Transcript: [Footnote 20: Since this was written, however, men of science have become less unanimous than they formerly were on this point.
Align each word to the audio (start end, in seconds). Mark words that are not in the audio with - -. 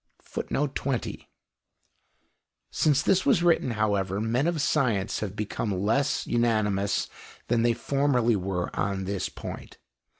[Footnote 0.23 0.73
20: 0.73 1.29
Since 2.71 3.03
this 3.03 3.23
was 3.23 3.43
written, 3.43 3.69
however, 3.77 4.19
men 4.19 4.47
of 4.47 4.59
science 4.59 5.19
have 5.19 5.35
become 5.35 5.79
less 5.85 6.25
unanimous 6.25 7.07
than 7.49 7.61
they 7.61 7.73
formerly 7.73 8.35
were 8.35 8.75
on 8.75 9.03
this 9.03 9.29
point. 9.29 9.77